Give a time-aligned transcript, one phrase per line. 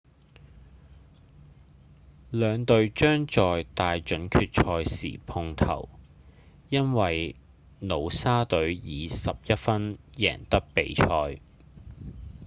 [2.31, 5.89] 兩隊將在大準決賽時碰頭
[6.69, 7.35] 因為
[7.81, 11.39] 努沙隊以11分贏得比賽